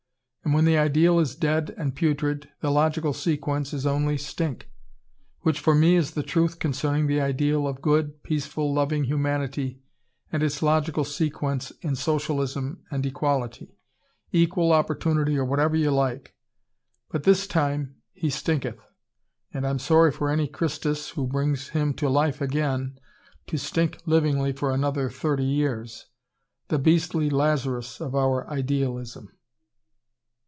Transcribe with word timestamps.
And 0.43 0.55
when 0.55 0.65
the 0.65 0.77
ideal 0.77 1.17
is 1.19 1.35
dead 1.35 1.69
and 1.77 1.95
putrid, 1.95 2.49
the 2.59 2.71
logical 2.71 3.13
sequence 3.13 3.73
is 3.73 3.85
only 3.85 4.17
stink. 4.17 4.69
Which, 5.41 5.59
for 5.61 5.73
me, 5.75 5.95
is 5.95 6.11
the 6.11 6.23
truth 6.23 6.59
concerning 6.59 7.05
the 7.07 7.21
ideal 7.21 7.65
of 7.67 7.79
good, 7.81 8.21
peaceful, 8.23 8.73
loving 8.73 9.03
humanity 9.05 9.81
and 10.31 10.41
its 10.43 10.61
logical 10.63 11.05
sequence 11.05 11.71
in 11.81 11.95
socialism 11.95 12.83
and 12.91 13.05
equality, 13.05 13.77
equal 14.33 14.73
opportunity 14.73 15.37
or 15.37 15.45
whatever 15.45 15.77
you 15.77 15.91
like. 15.91 16.35
But 17.09 17.23
this 17.23 17.45
time 17.47 17.95
he 18.11 18.29
stinketh 18.31 18.81
and 19.53 19.65
I'm 19.65 19.79
sorry 19.79 20.11
for 20.11 20.29
any 20.29 20.47
Christus 20.49 21.11
who 21.11 21.27
brings 21.27 21.69
him 21.69 21.93
to 21.93 22.09
life 22.09 22.41
again, 22.41 22.99
to 23.47 23.57
stink 23.57 23.99
livingly 24.05 24.51
for 24.51 24.73
another 24.73 25.09
thirty 25.09 25.45
years: 25.45 26.07
the 26.67 26.79
beastly 26.79 27.29
Lazarus 27.29 28.01
of 28.01 28.15
our 28.15 28.49
idealism." 28.49 29.31